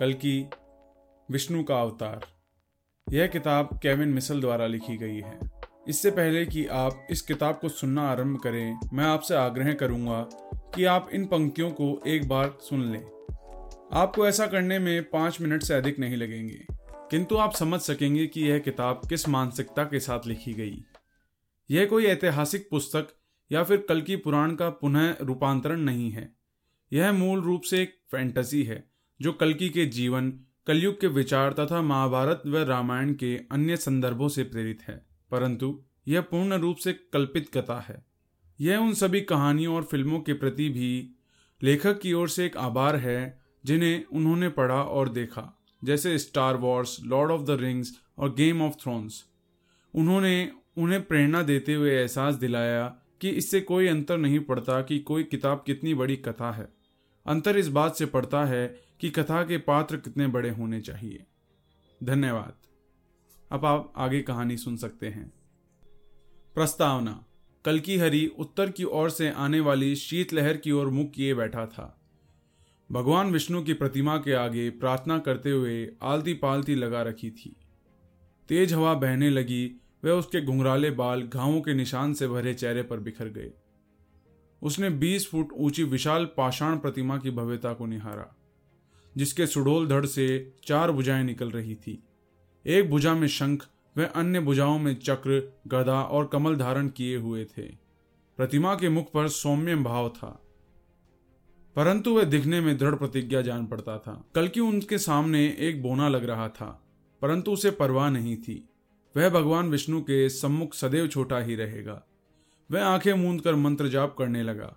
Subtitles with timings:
[0.00, 0.50] कल की
[1.28, 2.26] विष्णु का अवतार।
[3.12, 5.38] यह किताब केविन मिसल द्वारा लिखी गई है।
[5.88, 10.22] इससे पहले कि आप इस किताब को सुनना आरंभ करें, मैं आपसे आग्रह करूँगा
[10.74, 13.00] कि आप इन पंक्तियों को एक बार सुन लें।
[13.92, 18.40] आपको ऐसा करने में पाँच मिनट से अधिक नहीं लगेंगे, किंतु आप समझ सकेंगे कि
[18.40, 20.84] यह किताब किस मानसिकता के साथ लिखी गई।
[21.70, 23.08] यह कोई ऐतिहासिक पुस्तक
[23.52, 26.32] या फिर कल की पुराण का पुनः रूपांतरण नहीं है।
[26.92, 28.89] यह मूल रूप से एक फैंटेसी है।
[29.22, 30.30] जो कलकी के जीवन,
[30.66, 36.20] कलयुग के विचार तथा महाभारत व रामायण के अन्य संदर्भों से प्रेरित है। परंतु यह
[36.20, 38.06] पूर्ण रूप से कल्पित कथा है।
[38.60, 41.10] यह उन सभी कहानियों और फ़िल्मों के प्रति भी
[41.62, 46.96] लेखक की ओर से एक आभार है, जिन्हें उन्होंने पढ़ा और देखा। जैसे Star Wars,
[47.04, 49.24] Lord of the Rings और गेम ऑफ़ थ्रोन्स।
[49.94, 55.22] उन्होंने उन्हें प्रेरणा देते हुए एहसास दिलाया कि इससे कोई अंतर नहीं पड़ता कि कोई
[55.22, 56.79] किताब कितनी बड़ी कथा है।
[57.26, 61.24] अंतर इस बात से पड़ता है कि कथा के पात्र कितने बड़े होने चाहिए।
[62.04, 62.54] धन्यवाद।
[63.52, 65.32] अब आप आगे कहानी सुन सकते हैं।
[66.54, 67.24] प्रस्तावना,
[67.64, 71.66] कल की हरी उत्तर की ओर से आने वाली शीतलहर की ओर मुख किए बैठा
[71.66, 72.00] था।
[72.92, 77.56] भगवान विष्णु की प्रतिमा के आगे प्रार्थना करते हुए आलती पालती लगा रखी थी।
[78.48, 83.00] तेज हवा बहने लगी वह उसके घुंघराले बाल घावों के निशान से भरे चेहरे पर
[83.00, 83.52] बिखर गए।
[84.62, 88.26] उसने बीस फुट ऊँची विशाल पाषाण प्रतिमा की भव्यता को निहारा,
[89.14, 92.02] जिसके सुडोल धड़ से चार भुजाएँ निकल रही थी।
[92.66, 97.44] एक भुजा में शंख व अन्य भुजाओं में चक्र, गदा और कमल धारण किए हुए
[97.46, 97.62] थे।
[98.38, 100.28] प्रतिमा के मुख पर सौम्य भाव था,
[101.76, 106.08] परंतु वह दिखने में दृढ़ प्रतिज्ञा जान पड़ता था। कल की उनके सामने एक बोना
[106.08, 106.66] लग रहा था,
[107.22, 108.62] परंतु उसे परवाह नहीं थी।
[109.14, 112.02] वह भगवान विष्णु के सम्मुख सदैव छोटा ही रहेगा।
[112.70, 114.76] वह आँखें मूंद कर मंत्र जाप करने लगा।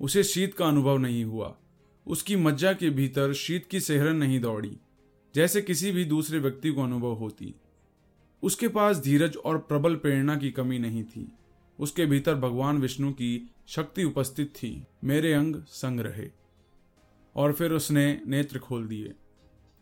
[0.00, 1.56] उसे शीत का अनुभव नहीं हुआ।
[2.06, 4.78] उसकी मज्जा के भीतर शीत की सेहरन नहीं दौड़ी,
[5.34, 7.54] जैसे किसी भी दूसरे व्यक्ति को अनुभव होती।
[8.42, 11.32] उसके पास धीरज और प्रबल प्रेरणा की कमी नहीं थी।
[11.80, 16.30] उसके भीतर भगवान विष्णु की शक्ति उपस्थित थी। मेरे अंग संग रहे।
[17.36, 19.14] और फिर उसने नेत्र खोल दिए।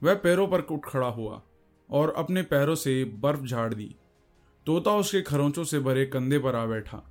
[0.03, 1.43] वह पैरों पर उठ खड़ा हुआ
[1.91, 3.97] और अपने पैरों से बर्फ़ झाड़ दी।
[4.67, 7.10] तोता उसके खरोंचों से भरे कंधे पर आ बैठा।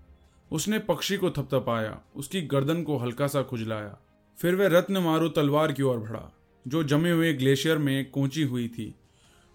[0.52, 3.98] उसने पक्षी को थपथपाया, उसकी गर्दन को हल्का सा खुजलाया।
[4.42, 6.34] फिर वह रत्न मारू तलवार की ओर बढ़ा,
[6.68, 8.96] जो जमे हुए ग्लेशियर में कोची हुई थी।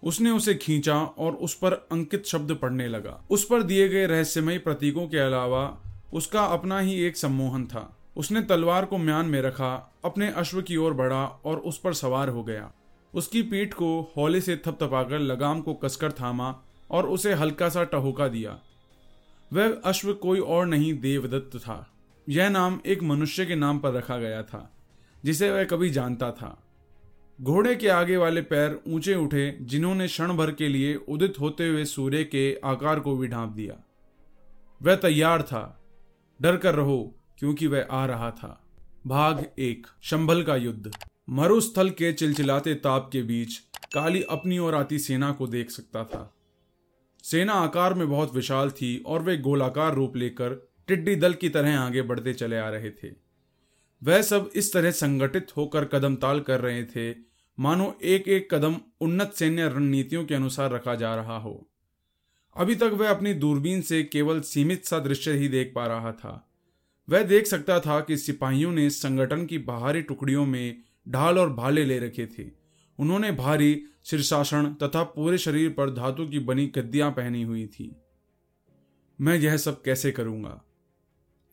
[0.03, 4.57] उसने उसे खींचा और उस पर अंकित शब्द पढ़ने लगा। उस पर दिए गए रहस्यमय
[4.57, 5.81] प्रतीकों के अलावा
[6.13, 10.77] उसका अपना ही एक सम्मोहन था। उसने तलवार को म्यान में रखा, अपने अश्व की
[10.77, 12.71] ओर बढ़ा और उस पर सवार हो गया।
[13.13, 16.55] उसकी पीठ को हौले से थपथपाकर लगाम को कसकर थामा
[16.91, 18.59] और उसे हल्का सा टहोका दिया।
[19.55, 21.91] वह अश्व कोई और नहीं देवदत्त था।
[22.29, 24.77] यह नाम एक मनुष्य के नाम पर रखा गया था,
[25.25, 26.61] जिसे वह कभी जानता था।
[27.41, 31.85] घोड़े के आगे वाले पैर ऊँचे उठे, जिन्होंने क्षण भर के लिए उदित होते हुए
[31.85, 33.83] सूर्य के आकार को भी ढांप दिया।
[34.83, 35.83] वह तैयार था।
[36.41, 38.61] डर कर रहो, क्योंकि वह आ रहा था।
[39.07, 40.91] भाग एक, शंभल का युद्ध।
[41.29, 43.57] मरुस्थल के चिलचिलाते ताप के बीच
[43.93, 46.34] काली अपनी और आती सेना को देख सकता था।
[47.31, 51.79] सेना आकार में बहुत विशाल थी और वे गोलाकार रूप लेकर टिड्डी दल की तरह
[51.79, 53.07] आगे बढ़ते चले आ रहे थे।
[54.03, 57.15] वह सब इस तरह संगठित होकर कदम ताल कर रहे थे।
[57.59, 61.67] मानो एक एक कदम उन्नत सैन्य रणनीतियों के अनुसार रखा जा रहा हो।
[62.55, 66.49] अभी तक वह अपनी दूरबीन से केवल सीमित सा दृश्य ही देख पा रहा था।
[67.09, 70.77] वह देख सकता था कि सिपाहियों ने संगठन की बाहरी टुकड़ियों में
[71.09, 72.64] ढाल और भाले ले रखे थे।
[72.99, 77.95] उन्होंने भारी शीर्षासन तथा पूरे शरीर पर धातु की बनी गद्दियाँ पहनी हुई थी।
[79.21, 80.63] मैं यह सब कैसे करूँगा?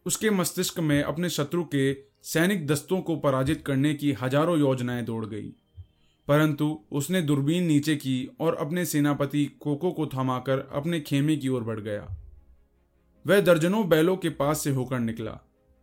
[0.06, 5.26] उसके मस्तिष्क में अपने शत्रु के सैनिक दस्तों को पराजित करने की हज़ारों योजनाएँ दौड़
[5.26, 5.52] गई।
[6.28, 11.62] परंतु उसने दूरबीन नीचे की और अपने सेनापति कोको को थमाकर अपने खेमे की ओर
[11.62, 12.16] बढ़ गया।
[13.26, 15.40] वह दर्जनों बैलों के पास से होकर निकला,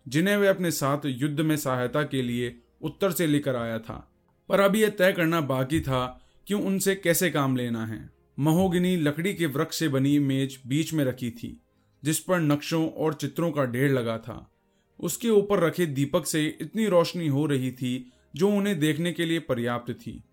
[0.08, 4.09] जिन्हें वह अपने साथ युद्ध में सहायता के लिए उत्तर से लेकर आया था।
[4.50, 8.10] पर अभी यह तय करना बाकी था कि उनसे कैसे काम लेना है।
[8.40, 11.62] महोगिनी लकड़ी के वृक्ष से बनी मेज बीच में रखी थी,
[12.04, 14.52] जिस पर नक्शों और चित्रों का ढेर लगा था।
[15.00, 19.40] उसके ऊपर रखे दीपक से इतनी रोशनी हो रही थी जो उन्हें देखने के लिए
[19.40, 20.24] पर्याप्त थी।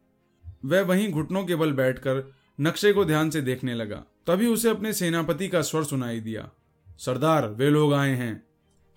[0.65, 4.93] वह वहीं घुटनों के बल बैठकर नक्शे को ध्यान से देखने लगा। तभी उसे अपने
[4.93, 6.51] सेनापति का स्वर सुनाई दिया।
[6.99, 8.47] सरदार, वे लोग आए हैं।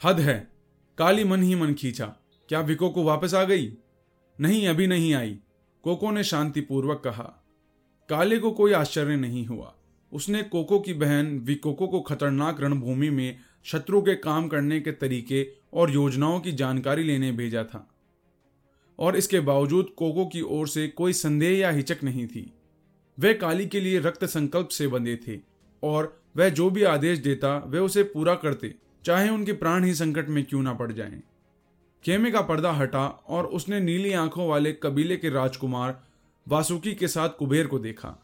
[0.03, 0.51] हद है।
[0.97, 2.05] काली मन ही मन खींचा।
[2.49, 3.73] क्या विको को वापस आ गई?
[4.39, 5.39] नहीं, अभी नहीं आई।
[5.83, 7.45] कोको ने शांतिपूर्वक कहा,
[8.09, 9.75] काले को कोई आश्चर्य नहीं हुआ।
[10.11, 15.47] उसने कोको की बहन विकोको को खतरनाक रणभूमि में शत्रु के काम करने के तरीके
[15.73, 17.89] और योजनाओं की जानकारी लेने भेजा था।
[18.99, 22.53] और इसके बावजूद कोको की ओर से कोई संदेह या हिचक नहीं थी।
[23.19, 25.39] वह काली के लिए रक्त संकल्प से बंधे थे
[25.83, 28.75] और वह जो भी आदेश देता, वह उसे पूरा करते,
[29.05, 31.21] चाहे उनके प्राण ही संकट में क्यों ना पड़ जाएँ।
[32.05, 36.03] खेमे का पर्दा हटा और उसने नीली आँखों वाले कबीले के राजकुमार
[36.47, 38.23] वासुकी के साथ कुबेर को देखा।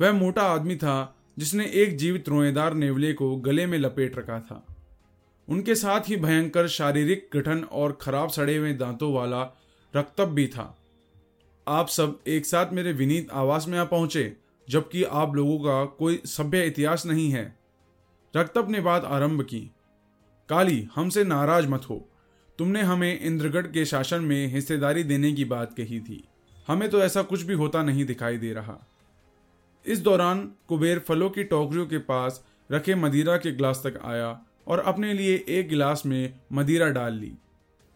[0.00, 4.66] वह मोटा आदमी था, जिसने एक जीवित रोएदार नेवले को गले में लपेट रखा था।
[5.48, 9.42] उनके साथ ही भयंकर शारीरिक गठन और खराब सड़े हुए दांतों वाला
[9.96, 10.78] रक्तब भी था।
[11.68, 14.36] आप सब एक साथ मेरे विनीत आवास में आ पहुँचे,
[14.68, 17.58] जबकि आप लोगों का कोई सभ्य इतिहास नहीं है।
[18.36, 19.70] रक्तब ने बात आरंभ की।
[20.48, 22.08] काली, हमसे नाराज़ मत हो।
[22.58, 26.24] तुमने हमें इंद्रगढ़ के शासन में हिस्सेदारी देने की बात कही थी।
[26.68, 28.86] हमें तो ऐसा कुछ भी होता नहीं दिखाई दे रहा।
[29.86, 34.78] इस दौरान कुबेर फलों की टोकरियों के पास रखे मदिरा के गिलास तक आया और
[34.78, 37.32] अपने लिए एक गिलास में मदिरा डाल ली।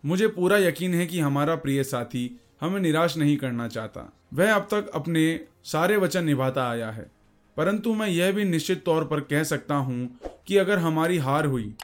[0.04, 4.68] मुझे पूरा यकीन है कि हमारा प्रिय साथी हमें निराश नहीं करना चाहता। वह अब
[4.70, 7.10] तक अपने सारे वचन निभाता आया है।
[7.56, 11.74] परंतु मैं यह भी निश्चित तौर पर कह सकता हूँ कि अगर हमारी हार हुई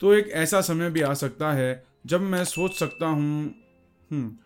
[0.00, 3.54] तो एक ऐसा समय भी आ सकता है जब मैं सोच सकता हूँ
[4.10, 4.36] हम्म,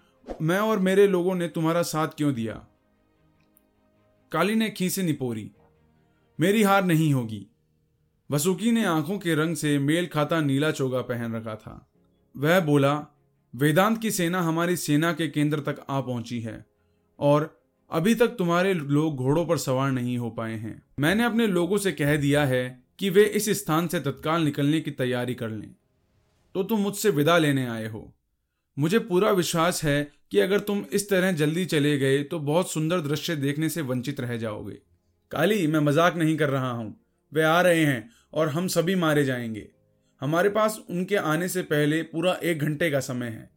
[0.43, 2.53] मैं और मेरे लोगों ने तुम्हारा साथ क्यों दिया?
[4.33, 5.51] काली ने खीसे निपोरी
[6.41, 7.47] मेरी हार नहीं होगी।
[8.31, 11.93] वसुकी ने आँखों के रंग से मेल खाता नीला चोगा पहन रखा था।
[12.37, 13.07] वह बोला
[13.55, 16.67] वेदांत की सेना हमारी सेना के केंद्र तक आ पहुँची है
[17.19, 21.79] और अभी तक तुम्हारे लोग घोड़ों पर सवार नहीं हो पाए हैं। मैंने अपने लोगों
[21.79, 25.75] से कह दिया है कि वे इस स्थान से तत्काल निकलने की तैयारी कर लें।
[26.55, 28.13] तो तुम मुझसे विदा लेने आए हो।
[28.77, 33.01] मुझे पूरा विश्वास है कि अगर तुम इस तरह जल्दी चले गए तो बहुत सुंदर
[33.01, 34.79] दृश्य देखने से वंचित रह जाओगे।
[35.31, 36.95] काली, मैं मज़ाक नहीं कर रहा हूँ।
[37.33, 39.69] वे आ रहे हैं और हम सभी मारे जाएँगे।
[40.21, 43.51] हमारे पास उनके आने से पहले पूरा एक घंटे का समय है।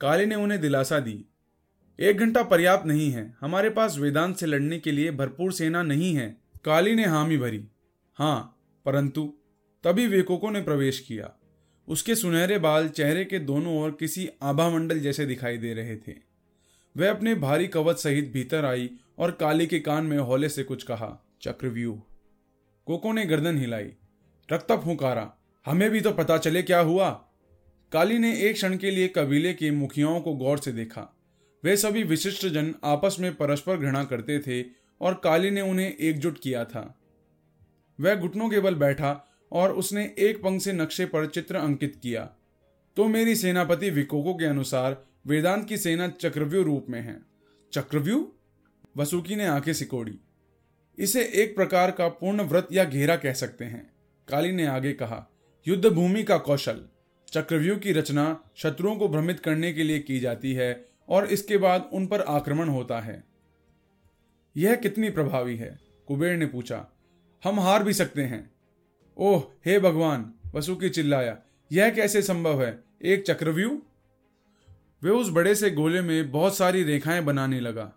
[0.00, 1.24] काली ने उन्हें दिलासा दी।
[1.98, 6.14] एक घंटा पर्याप्त नहीं है। हमारे पास वेदांत से लड़ने के लिए भरपूर सेना नहीं
[6.14, 6.28] है।
[6.64, 7.64] काली ने हामी भरी।
[8.18, 9.32] हाँ परंतु
[9.84, 11.30] तभी वेकोको ने प्रवेश किया।
[11.88, 16.14] उसके सुनहरे बाल चेहरे के दोनों ओर किसी आभा मंडल जैसे दिखाई दे रहे थे।
[16.96, 20.82] वह अपने भारी कवच सहित भीतर आई और काली के कान में हौले से कुछ
[20.82, 22.02] कहा, चक्रव्यूह,
[22.86, 23.90] कोको ने गर्दन हिलाई,
[24.52, 25.32] रक्त फूकारा,
[25.66, 27.10] हमें भी तो पता चले क्या हुआ?
[27.92, 31.18] काली ने एक क्षण के लिए कबीले के मुखियाओं को गौर से देखा।
[31.64, 34.64] वे सभी विशिष्ट जन आपस में परस्पर घृणा करते थे
[35.00, 36.98] और काली ने उन्हें एकजुट किया था।
[38.00, 42.24] वह घुटनों के बल बैठा और उसने एक पंख से नक्शे पर चित्र अंकित किया।
[42.96, 47.20] तो मेरी सेनापति विकोको के अनुसार वेदांत की सेना चक्रव्यूह रूप में है।
[47.72, 48.26] चक्रव्यूह?
[48.96, 50.18] वसुकी ने आँखें सिकोड़ी।
[50.98, 53.92] इसे एक प्रकार का पूर्ण व्रत या घेरा कह सकते हैं।
[54.28, 55.28] काली ने आगे कहा
[55.68, 56.84] युद्ध भूमि का कौशल।
[57.28, 61.90] चक्रव्यूह की रचना शत्रुओं को भ्रमित करने के लिए की जाती है और इसके बाद
[61.92, 63.24] उन पर आक्रमण होता है।
[64.56, 65.78] यह कितनी प्रभावी है?
[66.06, 66.86] कुबेर ने पूछा,
[67.44, 68.51] हम हार भी सकते हैं।
[69.16, 71.38] ओह, हे भगवान वसुकी चिल्लाया।
[71.72, 72.84] यह कैसे संभव है?
[73.04, 73.82] एक चक्रव्यूह?
[75.02, 77.92] वे उस बड़े से गोले में बहुत सारी रेखाएँ बनाने लगा,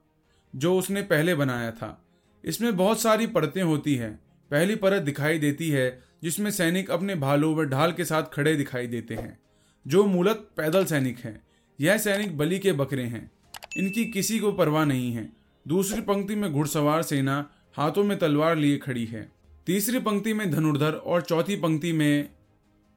[0.55, 2.05] जो उसने पहले बनाया था।
[2.45, 4.19] इसमें बहुत सारी परतें होती हैं।
[4.51, 8.87] पहली परत दिखाई देती है, जिसमें सैनिक अपने भालों व ढाल के साथ खड़े दिखाई
[8.87, 9.39] देते हैं,
[9.87, 11.43] जो मूलत पैदल सैनिक हैं।
[11.79, 13.31] यह सैनिक बलि के बकरे हैं।
[13.77, 15.33] इनकी किसी को परवाह नहीं है।
[15.67, 19.34] दूसरी पंक्ति में घुड़सवार सेना हाथों में तलवार लिए खड़ी है।
[19.67, 22.29] तीसरी पंक्ति में धनुर्धर और चौथी पंक्ति में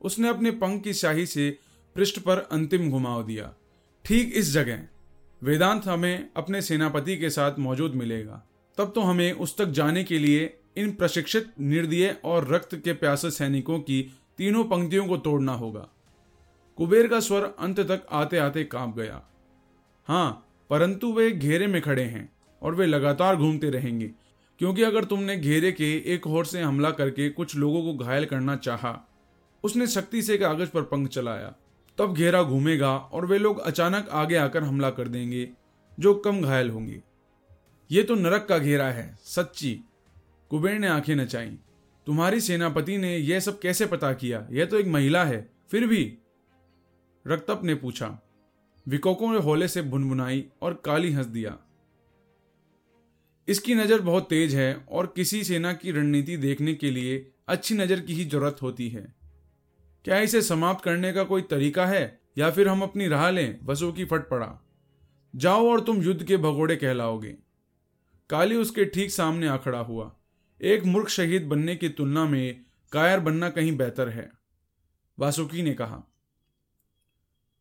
[0.01, 1.59] उसने अपने पंख की शाही से
[1.97, 3.53] पृष्ठ पर अंतिम घुमाव दिया।
[4.05, 4.83] ठीक इस जगह,
[5.43, 8.43] वेदांत हमें अपने सेनापति के साथ मौजूद मिलेगा।
[8.79, 13.31] तब तो हमें उस तक जाने के लिए इन प्रशिक्षित, निर्दय और रक्त के प्यासे
[13.31, 14.03] सैनिकों की
[14.39, 15.89] तीनों पंक्तियों को तोड़ना होगा।
[16.79, 19.23] कुबेर का स्वर अंत तक आते आते काँप गया।
[20.09, 22.29] हाँ परंतु वे घेरे में खड़े हैं
[22.63, 24.11] और वे लगातार घूमते रहेंगे।
[24.59, 28.57] क्योंकि अगर तुमने घेरे के एक होर से हमला करके कुछ लोगों को घायल करना
[28.57, 29.09] चाहा,
[29.65, 31.55] उसने शक्ति से कागज़ पर पंख चलाया।
[31.99, 35.50] तब घेरा घूमेगा और वे लोग अचानक आगे आकर हमला कर देंगे,
[36.00, 37.03] जो कम घायल होंगे।
[37.91, 39.81] ये तो नरक का घेरा है, सच्ची।
[40.50, 41.59] कुबेर ने आँखें नचाई।
[42.07, 44.49] तुम्हारी सेनापति ने यह सब कैसे पता किया?
[44.50, 46.19] यह तो एक महिला है, फिर भी?
[47.27, 48.19] रक्तप ने पूछा।
[48.88, 51.59] विकोकों ने होले से भुनभुनाई और काली हंस दिया।
[53.49, 58.00] इसकी नज़र बहुत तेज है और किसी सेना की रणनीति देखने के लिए अच्छी नज़र
[58.00, 59.14] की ही ज़रूरत होती है।
[60.05, 62.21] क्या इसे समाप्त करने का कोई तरीका है?
[62.38, 63.59] या फिर हम अपनी राह लें?
[63.62, 64.69] वसु की फट पड़ा।
[65.37, 67.37] जाओ और तुम युद्ध के भगोड़े कहलाओगे।
[68.31, 70.17] काली उसके ठीक सामने आ खड़ा हुआ।
[70.62, 74.33] एक मूर्ख शहीद बनने की तुलना में कायर बनना कहीं बेहतर है।
[75.19, 76.02] वासुकी ने कहा।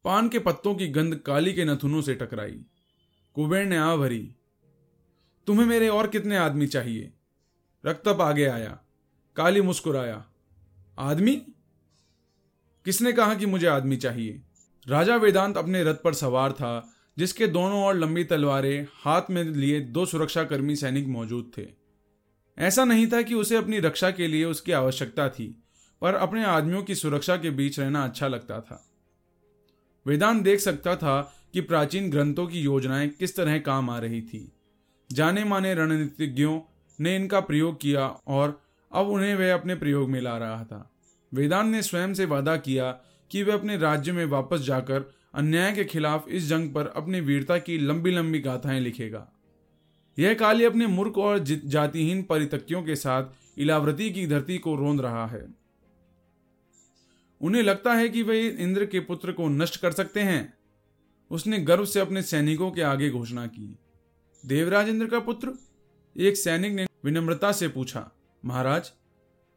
[0.03, 2.65] पान के पत्तों की गंध काली के नथुनों से टकराई।
[3.33, 4.33] कुबेर ने आ भरी।
[5.47, 7.13] तुम्हें मेरे और कितने आदमी चाहिए?
[7.85, 8.79] रक्तप आगे आया,
[9.35, 10.25] काली मुस्कुराया।
[10.99, 11.35] आदमी?
[12.85, 14.41] किसने कहा कि मुझे आदमी चाहिए?
[14.87, 19.81] राजा वेदांत अपने रथ पर सवार था, जिसके दोनों ओर लंबी तलवारें हाथ में लिए
[19.81, 21.67] दो सुरक्षाकर्मी सैनिक मौजूद थे।
[22.57, 25.63] ऐसा नहीं था कि उसे अपनी रक्षा के लिए उसकी आवश्यकता थी,
[26.01, 28.89] पर अपने आदमियों की सुरक्षा के बीच रहना अच्छा लगता था।
[30.07, 34.51] वेदांत देख सकता था कि प्राचीन ग्रंथों की योजनाएँ किस तरह काम आ रही थी।
[35.11, 36.61] जाने माने रणनीतिज्ञों
[36.99, 38.61] ने इनका प्रयोग किया और
[38.91, 40.91] अब उन्हें वह अपने प्रयोग में ला रहा था।
[41.33, 42.91] वेदांत ने स्वयं से वादा किया
[43.31, 47.57] कि वह अपने राज्य में वापस जाकर अन्याय के खिलाफ इस जंग पर अपनी वीरता
[47.57, 49.31] की लंबी लंबी गाथाएँ लिखेगा।
[50.19, 53.23] यह काली अपने मूर्ख और जातिहीन परितक्तियों के साथ
[53.57, 55.47] इलावृति की धरती को रोंद रहा है।
[57.41, 60.53] उन्हें लगता है कि वे इंद्र के पुत्र को नष्ट कर सकते हैं।
[61.31, 63.77] उसने गर्व से अपने सैनिकों के आगे घोषणा की।
[64.47, 65.51] देवराज इंद्र का पुत्र?
[66.15, 68.11] एक सैनिक ने विनम्रता से पूछा,
[68.43, 68.91] महाराज,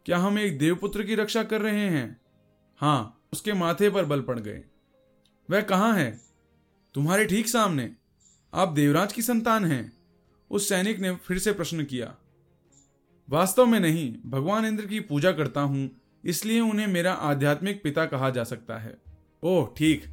[0.06, 2.20] क्या हम एक देवपुत्र की रक्षा कर रहे हैं?
[2.80, 4.62] हाँ उसके माथे पर बल पड़ गए।
[5.48, 6.20] वह कहाँ है?
[6.94, 7.90] तुम्हारे ठीक सामने।
[8.52, 9.92] आप देवराज की संतान हैं।
[10.50, 12.14] उस सैनिक ने फिर से प्रश्न किया,
[13.28, 15.90] वास्तव में नहीं, भगवान इंद्र की पूजा करता हूँ,
[16.24, 18.96] इसलिए उन्हें मेरा आध्यात्मिक पिता कहा जा सकता है।
[19.42, 20.04] ओह, ठीक।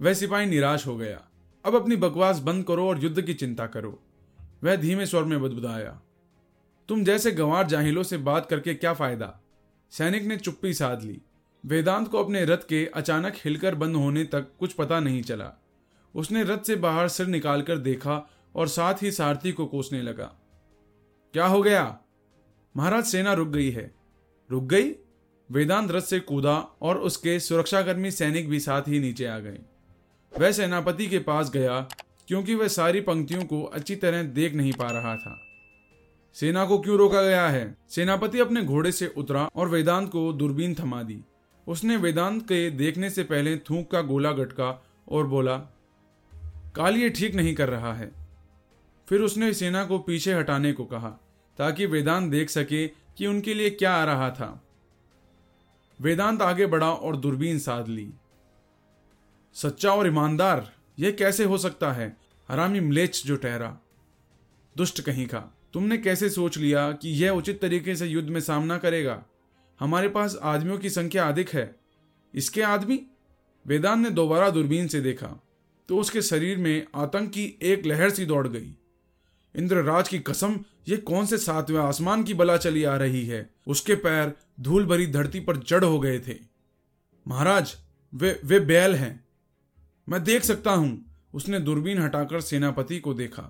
[0.00, 1.22] वह सिपाही निराश हो गया।
[1.64, 4.02] अब अपनी बकवास बंद करो और युद्ध की चिंता करो।
[4.62, 6.00] वह धीमे स्वर में बदबुदाया,
[6.88, 9.38] तुम जैसे गंवार जाहिलों से बात करके क्या फ़ायदा?
[9.92, 11.20] सैनिक ने चुप्पी साध ली।
[11.64, 15.52] वेदांत को अपने रथ के अचानक हिलकर बंद होने तक कुछ पता नहीं चला।
[16.14, 18.18] उसने रथ से बाहर सिर निकालकर देखा
[18.54, 20.32] और साथ ही सारथी को कोसने लगा।
[21.34, 21.98] क्या हो गया?
[22.74, 23.90] महाराज सेना रुक गई है।
[24.50, 24.90] रुक गई?
[25.50, 29.58] वेदांत रथ से कूदा और उसके सुरक्षाकर्मी सैनिक भी साथ ही नीचे आ गए।
[30.32, 31.86] वह सेनापति के पास गया
[32.28, 35.40] क्योंकि वह सारी पंक्तियों को अच्छी तरह देख नहीं पा रहा था।
[36.36, 37.76] सेना को क्यों रोका गया है?
[37.88, 41.20] सेनापति अपने घोड़े से उतरा और वेदांत को दूरबीन थमा दी।
[41.66, 45.56] उसने वेदांत के देखने से पहले थूक का गोला गटका और बोला,
[46.76, 48.12] काल ये ठीक नहीं कर रहा है।
[49.08, 51.10] फिर उसने सेना को पीछे हटाने को कहा,
[51.58, 54.64] ताकि वेदांत देख सके कि उनके लिए क्या आ रहा था।
[56.00, 58.12] वेदांत आगे बढ़ा और दूरबीन साध ली।
[59.54, 62.16] सच्चा और ईमानदार यह कैसे हो सकता है?
[62.48, 63.78] हरामी म्लेच जो ठहरा।
[64.76, 65.40] दुष्ट कहीं का,
[65.72, 69.24] तुमने कैसे सोच लिया कि यह उचित तरीके से युद्ध में सामना करेगा?
[69.80, 71.74] हमारे पास आदमियों की संख्या अधिक है।
[72.34, 73.00] इसके आदमी?
[73.66, 75.42] वेदांत ने दोबारा दूरबीन से देखा
[75.88, 78.74] तो उसके शरीर में आतंक की एक लहर सी दौड़ गई।
[79.54, 83.50] इंद्रराज की कसम, ये कौन से सातवें आसमान की बला चली आ रही है?
[83.66, 86.34] उसके पैर धूल भरी धरती पर जड़ हो गए थे।
[87.28, 87.76] महाराज,
[88.14, 89.25] वे वे बैल हैं।
[90.08, 93.42] मैं देख सकता हूँ। उसने दूरबीन हटाकर सेनापति को देखा,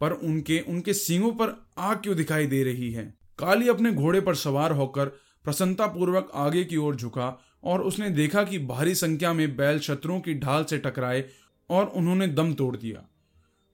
[0.00, 3.04] पर उनके उनके सींगों पर आग क्यों दिखाई दे रही है?
[3.38, 5.06] काली अपने घोड़े पर सवार होकर
[5.44, 10.20] प्रसन्नता पूर्वक आगे की ओर झुका और उसने देखा कि भारी संख्या में बैल शत्रुओं
[10.20, 11.24] की ढाल से टकराए
[11.70, 13.02] और उन्होंने दम तोड़ दिया।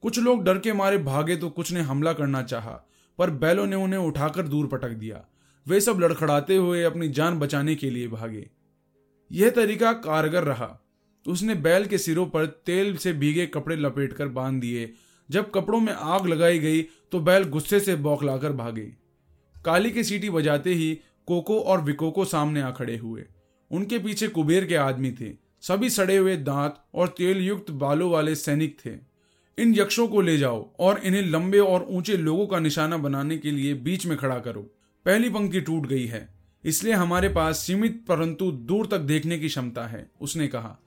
[0.02, 2.73] कुछ लोग डर के मारे भागे तो कुछ ने हमला करना चाहा,
[3.18, 5.25] पर बैलों ने उन्हें उठाकर दूर पटक दिया।
[5.66, 8.49] वे सब लड़खड़ाते हुए अपनी जान बचाने के लिए भागे।
[9.30, 10.76] यह तरीका कारगर रहा।
[11.28, 14.92] उसने बैल के सिरों पर तेल से भीगे कपड़े लपेटकर बाँध दिए।
[15.28, 16.82] जब कपड़ों में आग लगाई गई
[17.12, 18.92] तो बैल गुस्से से बौखलाकर भागे।
[19.64, 23.25] काली की सीटी बजाते ही कोको और विकोको सामने आ खड़े हुए।
[23.70, 28.35] उनके पीछे कुबेर के आदमी थे। सभी सड़े हुए दांत और तेल युक्त बालों वाले
[28.35, 28.90] सैनिक थे।
[29.58, 33.50] इन यक्षों को ले जाओ और इन्हें लंबे और ऊँचे लोगों का निशाना बनाने के
[33.50, 34.61] लिए बीच में खड़ा करो।
[35.06, 36.28] पहली पंक्ति टूट गई है।
[36.64, 40.78] इसलिए हमारे पास सीमित परंतु दूर तक देखने की क्षमता है, उसने कहा।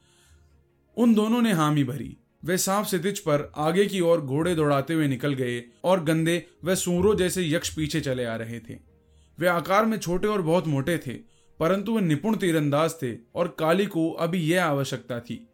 [0.98, 5.08] उन दोनों ने हामी भरी। वे सांप सितिज पर आगे की ओर घोड़े दौड़ाते हुए
[5.08, 8.78] निकल गए और गंदे व सूरों जैसे यक्ष पीछे चले आ रहे थे।
[9.38, 11.14] वे आकार में छोटे और बहुत मोटे थे,
[11.60, 15.48] परंतु वे निपुण तीरंदाज थे और काली को अभी यह आवश्यकता थी।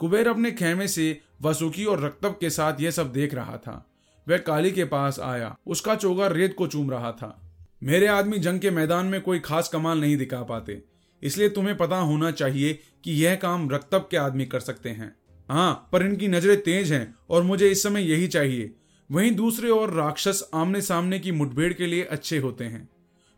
[0.00, 3.84] कुबेर अपने खेमे से वसुकी और रक्तब के साथ यह सब देख रहा था।
[4.26, 7.36] वह काली के पास आया, उसका चोगा रेत को चूम रहा था।
[7.82, 10.82] मेरे आदमी जंग के मैदान में कोई खास कमाल नहीं दिखा पाते।
[11.22, 15.16] इसलिए तुम्हें पता होना चाहिए कि यह काम रक्तब के आदमी कर सकते हैं।
[15.48, 18.74] हाँ पर इनकी नज़रें तेज हैं और मुझे इस समय यही चाहिए।
[19.10, 22.88] वहीं दूसरे और राक्षस आमने सामने की मुठभेड़ के लिए अच्छे होते हैं।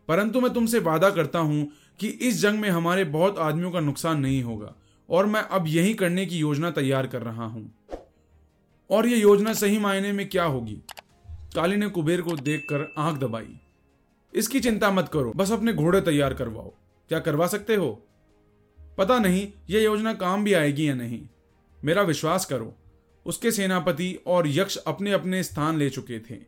[0.07, 1.67] परंतु मैं तुमसे वादा करता हूँ
[1.99, 4.75] कि इस जंग में हमारे बहुत आदमियों का नुकसान नहीं होगा
[5.09, 7.71] और मैं अब यही करने की योजना तैयार कर रहा हूँ।
[8.89, 10.81] और यह योजना सही मायने में क्या होगी?
[11.55, 13.59] काली ने कुबेर को देखकर आँख दबाई।
[14.33, 16.73] इसकी चिंता मत करो, बस अपने घोड़े तैयार करवाओ।
[17.09, 18.07] क्या करवा सकते हो?
[18.97, 21.21] पता नहीं यह योजना काम भी आएगी या नहीं।
[21.83, 22.75] मेरा विश्वास करो,
[23.25, 26.39] उसके सेनापति और यक्ष अपने अपने स्थान ले चुके थे।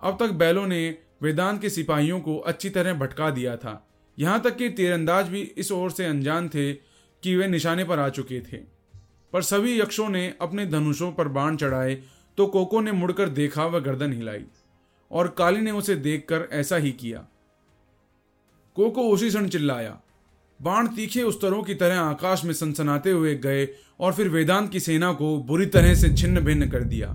[0.00, 4.56] अब तक बैलों ने वेदांत के सिपाहियों को अच्छी तरह भटका दिया था। यहाँ तक
[4.56, 8.56] कि तीरंदाज भी इस ओर से अनजान थे कि वे निशाने पर आ चुके थे।
[9.32, 11.94] पर सभी यक्षों ने अपने धनुषों पर बाण चढ़ाए
[12.38, 14.44] तो कोको ने मुड़कर देखा व गर्दन हिलाई।
[15.10, 17.26] और काली ने उसे देखकर ऐसा ही किया।
[18.76, 20.00] कोको उसी क्षण चिल्लाया।
[20.62, 23.68] बाण तीखे उस्तरों की तरह आकाश में सनसनाते हुए गए
[24.00, 27.08] और फिर वेदांत की सेना को बुरी तरह से छिन्न भिन्न कर दिया।